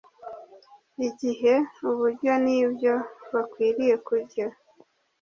igihe, 1.07 1.53
uburyo 1.89 2.31
n’ibyo 2.43 2.93
bakwiriye 3.33 3.95
kurya. 4.07 4.45